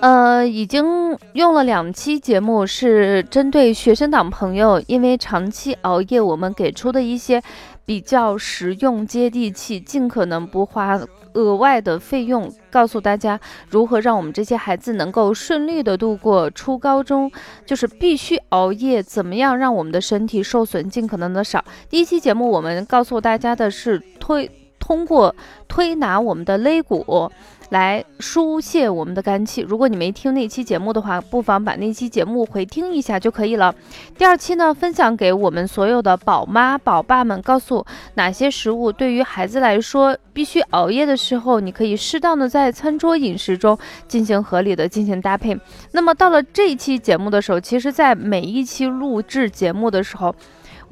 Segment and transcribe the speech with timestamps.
[0.00, 7.42] 呃，已经用了两期节目，是针对学生党朋友，因为长期熬夜，我们给出的一些
[7.86, 11.00] 比较实用、接地气，尽可能不花
[11.32, 17.32] 额外的费用，告诉大家如何让我们这些孩子能够顺利的度过初高中，
[17.64, 21.64] 就是必须熬夜，怎么样让我们的身体受损尽可能的少。
[21.88, 24.50] 第一期节目我们告诉大家的是推
[24.84, 25.34] 通过
[25.66, 27.30] 推拿我们的肋骨。
[27.70, 29.62] 来疏泄我们的肝气。
[29.62, 33.74] 如果你没听那期节目的话，不妨把那期节目回听一下就可以了。
[34.16, 45.58] 第二期呢，分享给我们所有的宝妈宝爸们，告诉哪些食物对于孩子来说必须熬夜的时候，你可以适当的在餐桌饮食中进行合理的进行搭配。
[45.92, 50.32] 那么到了这一期节目的时候，其实在每一期录制节目的时候。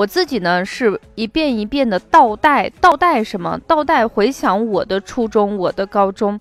[0.00, 3.60] 我自己呢是一遍一遍的倒带，倒带什么？
[3.66, 6.40] 倒带回想我的初中，我的高中，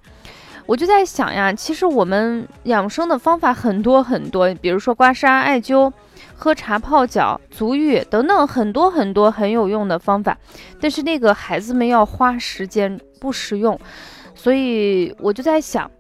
[0.66, 5.92] 我就在想呀，其实我们养生的方法很多很多，比如说刮痧、艾灸、
[6.36, 10.38] 喝茶、泡脚、足浴等等，很多很多很有用的方法，
[10.80, 13.78] 但是那个孩子们要花时间，不实用，
[14.34, 15.92] 所以我就在想，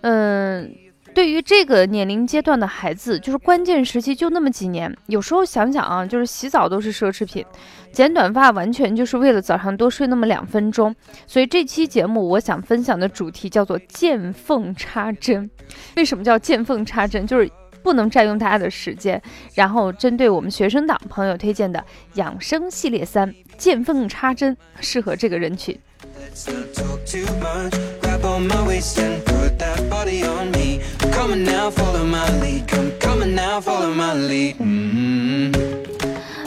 [0.00, 0.74] 嗯。
[1.14, 4.94] 对于这个年龄阶段的孩子，就是关键时期就那么几年。
[5.06, 7.44] 有时候想想啊，就是洗澡都是奢侈品，
[7.92, 10.94] 剪短发完全就是为了早上多睡那么两分钟。
[11.26, 15.50] 所以这期节目我想分享的主题叫做见缝插针。
[15.96, 17.26] 为什么叫见缝插针？
[17.26, 17.50] 就是
[17.82, 19.20] 不能占用大家的时间。
[19.54, 21.84] 然后针对我们学生党朋友推荐的
[22.14, 25.78] 养生系列三，见缝插针适合这个人群。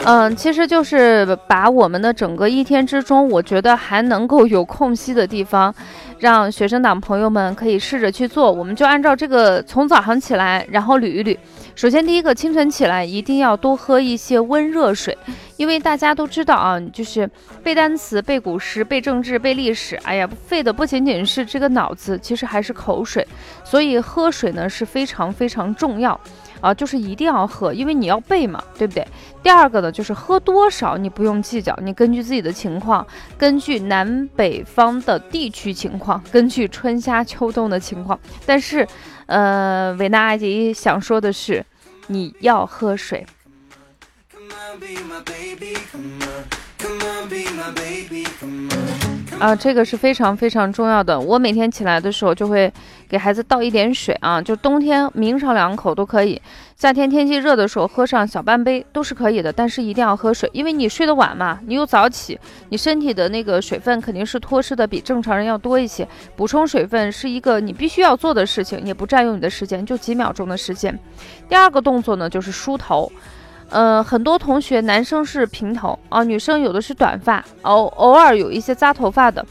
[0.08, 5.74] 嗯，其实就是把我们的整个一天之中，我觉得还能够有空隙的地方，
[6.19, 8.52] 让学生党朋友们可以试着去做。
[8.52, 11.36] 我们就按照这个，从早上起来，然后捋一捋。
[11.74, 15.18] 首先，第一个，清晨起来一定要多喝一些温热水，
[15.57, 17.28] 因为大家都知道啊，就是
[17.63, 23.28] 背单词、背古诗、背政治、背历史，哎呀，费的不仅仅是这个脑子，其实还是口水，
[23.65, 26.17] 所以喝水呢是非常非常重要
[26.61, 29.05] 啊，就是一定要喝，因为你要背嘛，对不对？
[29.43, 33.05] 第二个呢，就是喝多少你不用计较，你根据自己的情况，
[33.37, 38.87] 根据南北方的地区情况，根据春夏秋冬的情况，但是。
[39.27, 41.65] 呃，维娜阿姨想说的是，
[42.05, 43.25] 你要喝水。
[49.38, 51.19] 啊，这个是非常非常重要的。
[51.19, 52.72] 我每天起来的时候就会
[53.07, 56.41] 给孩子倒一点水啊，就冬天抿上两口都可以，
[56.78, 59.51] 夏天天气热的时候喝上小半杯都是可以的。
[59.51, 66.07] 但是一定要喝水，因为你睡得晚嘛，你又早起，你身体的那个水分肯定是脱失的比正常人要多一些。
[66.38, 70.97] 补充水分是一个你必须要做的事情，也不占用你的时间，就几秒钟的时间。
[71.50, 73.12] 第二个动作呢，就是梳头。
[73.69, 79.45] 嗯，很多同学男生是平头啊，女生有的是短发，偶偶尔有一些扎头发的。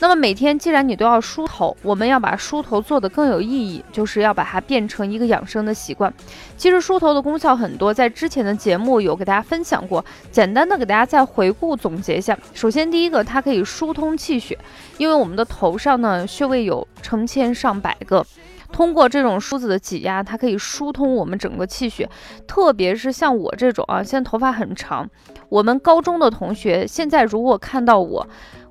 [0.00, 6.12] 那么每天既然你都要梳头，我们要把梳头做得更有意义，就是要把它变成一个养生的习惯。
[6.56, 12.38] 其实梳头的功效很多，在之前的节目有给大家分享过，简单的给大家再回顾总结一下。
[12.54, 14.56] 首先第一个，它可以疏通气血，
[14.98, 18.24] 因为我们的头上呢穴位有成千上百个。
[18.70, 22.06] 通过这种梳子的挤压，它可以疏通我们整个气血，
[22.46, 25.08] 特别是像我这种啊，现在头发很长。
[25.48, 28.28] 我们高中的同学现在如果看到我，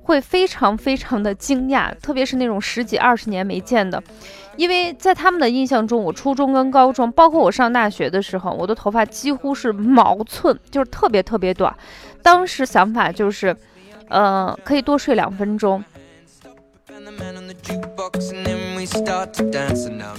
[0.08, 4.02] 会非常非常的惊讶，特别是那种十几二十年没见的，
[4.56, 11.76] 因为在他们的印象中，我初中跟高中，包括我上大学的时候，我的头发几乎是毛寸，就是特别特别短。
[12.22, 13.54] 当时想法就是，
[14.08, 15.84] 呃，可以多睡两分钟。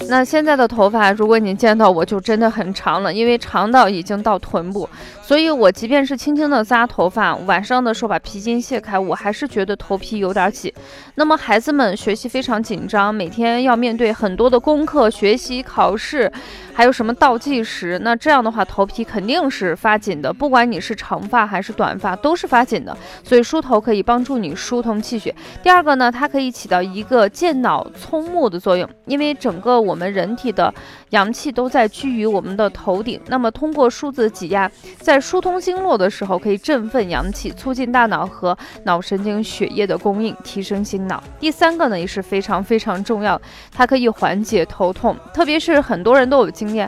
[0.08, 4.90] 那现在的头发，如果你见到我就真的很长了，因为长到已经到臀部，
[5.22, 10.72] 所以我即便是轻轻的扎头发，晚上的时候把皮筋卸开，我还是觉得头皮有点紧。
[11.16, 16.32] 那么孩子们学习非常紧张，每天要面对很多的功课、学习、考试，
[16.74, 22.98] 还有什么倒计时，那这样的话头皮肯定是发紧的，不管你是长发还是短发，都是发紧的。
[23.24, 25.36] 所以梳头可以帮助你疏通气血。
[25.62, 30.72] 第二个呢，它可以起到一个健脑聪目的作用作用，因为整个我们人体的
[31.10, 33.20] 阳气都在居于我们的头顶。
[33.26, 41.24] 那么通过数字挤压，在疏通经络的时候，可以振奋阳气，促进大脑和脑神经血液的供应，提升心脑。
[41.40, 46.88] 第三个呢，也是非常非常重要，它可以缓解头痛，特别是很多人都有经验。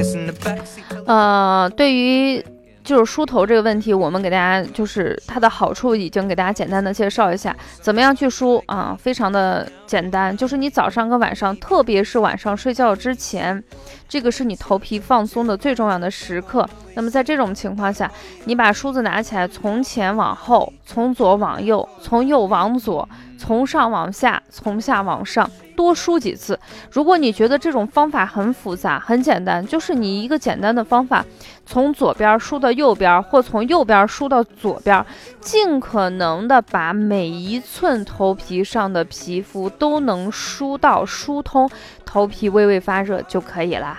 [1.05, 2.43] 呃，对于
[2.83, 8.97] 就是梳头这个问题，我们给大家就是它的好处已经给大家简单的介绍一下，怎么样去梳啊？
[8.99, 13.63] 非常的简单，就是你早上跟晚上，特别是晚上睡觉之前，
[14.09, 16.67] 这个是你头皮放松的最重要的时刻。
[16.95, 18.11] 那么在这种情况下，
[18.45, 23.07] 你把梳子拿起来，从前往后，从左往右，从右往左，
[23.37, 25.49] 从上往下，从下往上。
[25.81, 26.59] 多梳几次。
[26.91, 31.25] 如果你觉得这种方法很复杂，很简单，就是你一个简单的方法，
[31.65, 35.03] 从左边梳到右边，或从右边梳到左边，
[35.39, 41.67] 尽可能的把每一寸头皮上的皮肤都能梳到疏通，
[42.05, 43.97] 头皮微微发热就可以啦。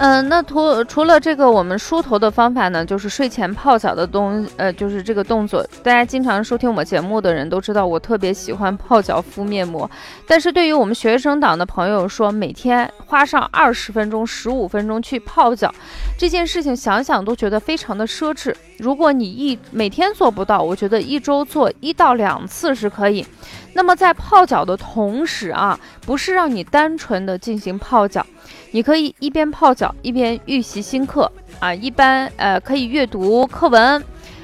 [0.00, 5.60] 嗯，那除除了这个，我们梳头的方法呢，就是睡前泡脚的动，呃，就是这个动作。
[5.82, 9.90] 大家经常收听我节目的人都知道，我特别喜欢泡脚敷面膜。
[10.24, 15.74] 但是对于我们学生党的朋友说，每天花上二十分钟、十五分钟去泡脚，
[16.16, 18.54] 这件事情想想都觉得非常的奢侈。
[18.78, 23.26] 如果你一每天做不到，我觉得一周做一到两次是可以。
[23.74, 28.24] 那么在泡脚的同时啊，不是让你单纯的进行泡脚。
[28.70, 34.02] 你可以一边泡脚一边预习新课啊，一般呃可以阅读课文，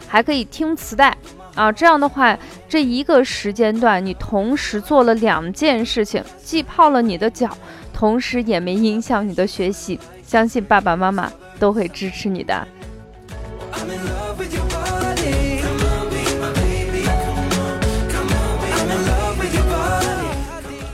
[0.08, 1.16] 还可以听磁带
[1.54, 1.70] 啊。
[1.70, 7.56] 这样的话，这一个时间段你同时做了两件事情，既泡了你的脚，
[7.92, 9.98] 同时也没影响你的学习。
[10.22, 12.66] 相信爸爸妈妈都会支持你的。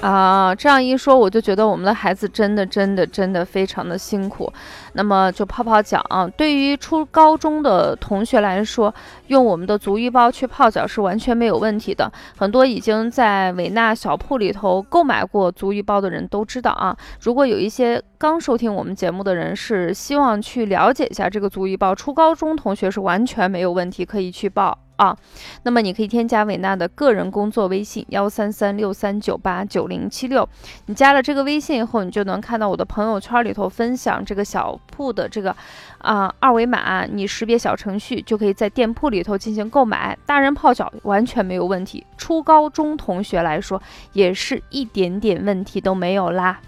[0.00, 4.50] 啊，这样一说，我就觉得我们的孩子真的、真的、真的非常的辛苦。
[4.94, 8.92] 那么就泡泡脚啊，对于初高中的同学来说，
[9.26, 12.10] 用我们的足浴包去泡脚是完全没有问题的。
[12.38, 16.96] 很多已经在维纳小铺里头购买过足浴包的人都知道啊。
[17.20, 24.78] 如果有一些刚收听我们节目的人是希望去了解一下这个足浴包，初高中同学是完全没有问题，可以去报。
[25.00, 25.16] 啊，
[25.62, 30.46] 那么你可以添加伟娜的个人工作微信幺三三六三九八九零七六，
[30.84, 35.56] 你加了这个微信以后，你就能看到我的朋友圈里头分享这个小铺的这个
[36.00, 40.14] 啊二维码，你识别小程序就可以在店铺里头进行购买。
[40.26, 43.80] 大人泡脚完全没有问题，初高中同学来说
[44.12, 46.60] 也是一点点问题都没有啦。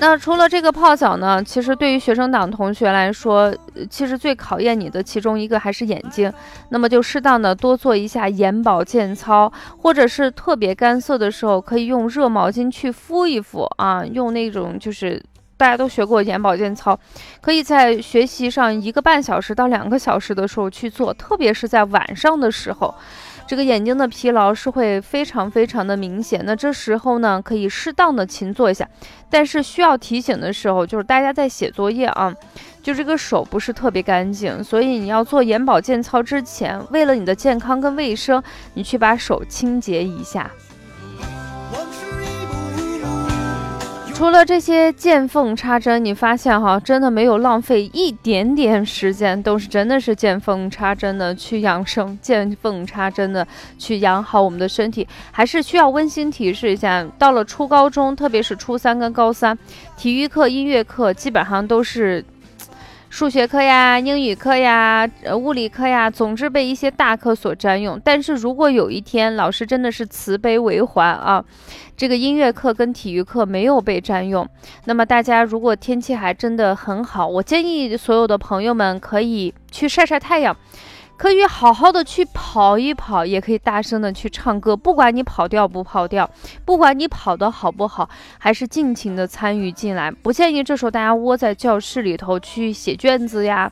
[0.00, 1.42] 那除了这个泡脚呢？
[1.42, 3.54] 其实对于学生党同学来说，
[3.88, 6.30] 其实最考验你的其中一个还是眼睛。
[6.68, 14.04] 那么就适当的多做一下眼保健操，或者是特别干涩的时候，可以用热毛巾去敷一敷啊。
[14.04, 15.22] 用那种就是
[15.56, 16.98] 大家都学过眼保健操，
[17.40, 22.94] 可以在学习上一个半小时到两个小时的时候去做，特别是在晚上的时候。
[23.46, 28.88] 这个眼睛的疲劳是会非常非常的明显，那这时候呢，可以适当的勤做一下，
[29.28, 32.34] 但是需要提醒的时候，就是大家在写作业啊，
[32.82, 40.50] 就这个手不是特别干净，所以你要做眼保健操之前，为了你的健康跟卫生，你去把手清洁一下。
[44.14, 55.06] 除了这些见缝插针，你发现哈，真的没有浪费一点点时间，都是真的是见缝插针的去养生，见缝插针的去养好我们的身体。
[55.32, 59.58] 还是需要温馨提示一下，到了初高中，特别是初三跟高三，
[59.96, 62.24] 体育课、音乐课基本上都是
[63.14, 68.00] 数学课呀、英语课呀、呃物理课呀，总是被一些大课所占用。
[68.02, 71.44] 但是如果有一天老师真的是慈悲为怀啊，
[71.96, 74.44] 这个音乐课跟体育课没有被占用，
[74.86, 80.56] 那么大家如果天气还真的很好，我建议所有的朋友们可以去晒晒太阳。
[81.16, 84.76] 可以好好的去跑一跑，也可以大声的去唱歌。
[84.76, 86.28] 不管你跑调不跑调，
[86.64, 90.10] 不管你跑得好不好，还是尽情的参与进来。
[90.10, 93.70] 不建议这时候大家窝在教室里头去写卷子呀，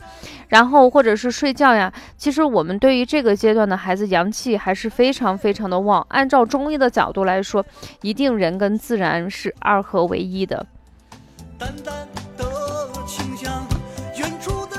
[0.48, 1.92] 然后或者是睡觉呀。
[2.16, 6.06] 其实我们对于这个阶段的孩子，阳气还是非常非常的旺。
[6.10, 7.64] 按照中医的角度来说，
[8.02, 10.64] 一定人跟自然是二合为一的。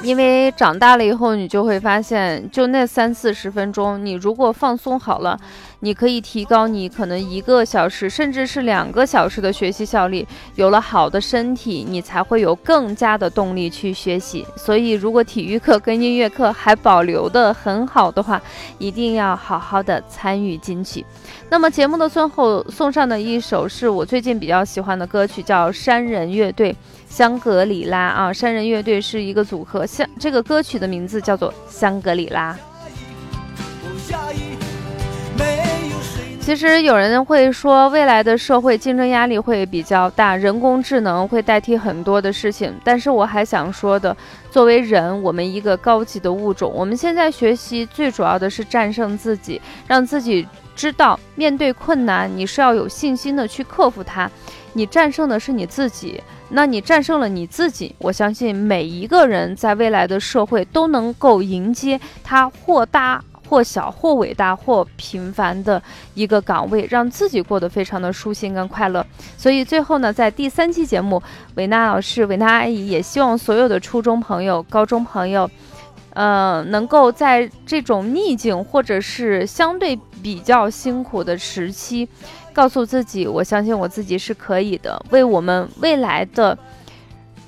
[0.03, 5.39] 因为长大了以后，你就会发现，就那三四十分钟，你如果放松好了，
[5.83, 10.25] 你可以提高你可能一个小时，甚至是两个小时的学习效率。
[10.55, 14.45] 有了好的身体，你才会有更加的动力去学习。
[14.55, 18.41] 所以，如果体育课跟音乐课还保留的很好的话，
[18.77, 21.05] 一定要好好的参与进去。
[21.49, 26.71] 那么节目的最后送上的一首是我最近比较喜欢的歌曲，叫《山人乐队》。
[27.09, 32.53] 香格里拉啊，山人乐队是一个组合，像这个歌曲的名字叫做《香格里拉》。
[36.45, 42.75] 其实有人会说，未来的社会竞争压力会比较大，人工智能会代替很多的事情。
[42.83, 44.15] 但是我还想说的，
[44.51, 50.45] 作为人，我们一个高级的物种，我们现在学习最主要的是战胜自己，让自己
[50.75, 54.29] 知道面对困难，你是要有信心的去克服它。
[54.73, 56.21] 你战胜的是你自己。
[56.49, 65.81] 那你战胜了你自己，我相信每一个人在未来的社会都能够迎接他或大或小或伟大或平凡的
[66.13, 69.05] 一个岗位，让自己过得非常的舒心跟快乐。
[69.37, 71.21] 所以最后呢，在第三期节目，
[71.55, 75.49] 维娜老师、维娜阿姨也希望所有的初中朋友、高中朋友，
[76.13, 82.07] 呃，能够在这种逆境或者是相对比较辛苦的时期。
[82.53, 86.55] 告诉自己，我相信我自己是可以的，为我们未来的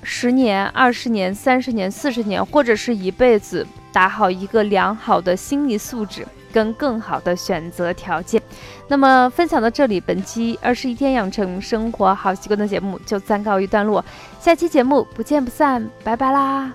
[0.02, 3.64] 十年、二十年、三十年、四十年，或者是一辈子，
[3.96, 8.42] 打好一个良好的心理素质跟更好的选择条件。
[8.88, 14.04] 那么，分享到这里，本期二十一天养成生活好习惯的节目就暂告一段落，
[14.38, 16.74] 下期节目不见不散，拜拜啦！